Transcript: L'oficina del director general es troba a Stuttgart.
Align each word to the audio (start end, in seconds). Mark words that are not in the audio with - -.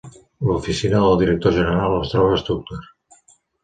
L'oficina 0.47 1.03
del 1.03 1.21
director 1.25 1.55
general 1.59 1.97
es 2.01 2.11
troba 2.17 2.35
a 2.39 2.43
Stuttgart. 2.47 3.35